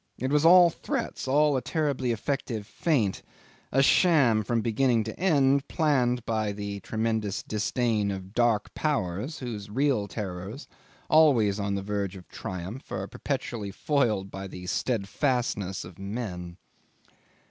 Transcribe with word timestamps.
It 0.17 0.31
was 0.31 0.45
all 0.45 0.71
threats, 0.71 1.27
all 1.27 1.55
a 1.55 1.61
terribly 1.61 2.11
effective 2.11 2.65
feint, 2.65 3.21
a 3.71 3.83
sham 3.83 4.41
from 4.43 4.61
beginning 4.61 5.03
to 5.03 5.19
end, 5.19 5.67
planned 5.67 6.25
by 6.25 6.53
the 6.53 6.79
tremendous 6.79 7.43
disdain 7.43 8.09
of 8.09 8.23
the 8.23 8.29
Dark 8.31 8.73
Powers 8.73 9.37
whose 9.37 9.69
real 9.69 10.07
terrors, 10.07 10.67
always 11.07 11.59
on 11.59 11.75
the 11.75 11.83
verge 11.83 12.15
of 12.15 12.27
triumph, 12.29 12.91
are 12.91 13.05
perpetually 13.05 13.69
foiled 13.69 14.31
by 14.31 14.47
the 14.47 14.65
steadfastness 14.65 15.85
of 15.85 15.99
men. 15.99 16.57